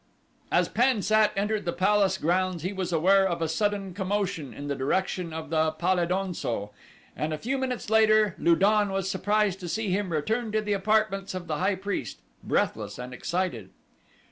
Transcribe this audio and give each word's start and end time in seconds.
As 0.51 0.67
Pan 0.67 1.03
sat 1.03 1.31
entered 1.35 1.63
the 1.63 1.71
palace 1.71 2.17
grounds 2.17 2.63
he 2.63 2.73
was 2.73 2.91
aware 2.91 3.27
of 3.29 3.39
a 3.39 3.47
sudden 3.47 3.93
commotion 3.93 4.51
in 4.51 4.67
the 4.67 4.73
direction 4.73 5.31
of 5.31 5.51
the 5.51 5.73
pal 5.73 6.01
e 6.03 6.07
don 6.07 6.33
so 6.33 6.71
and 7.15 7.35
a 7.35 7.37
few 7.37 7.55
minutes 7.55 7.87
later 7.87 8.33
Lu 8.39 8.55
don 8.55 8.89
was 8.91 9.07
surprised 9.11 9.59
to 9.59 9.69
see 9.69 9.91
him 9.91 10.11
return 10.11 10.51
to 10.53 10.59
the 10.63 10.73
apartments 10.73 11.35
of 11.35 11.45
the 11.45 11.57
high 11.57 11.75
priest, 11.75 12.17
breathless 12.43 12.97
and 12.97 13.13
excited. 13.13 13.69